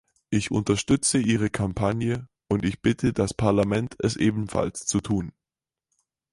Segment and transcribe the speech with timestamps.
[0.31, 5.31] Ich unterstütze ihre Kampagne, und ich bitte das Parlament, es ebenfalls zu tun.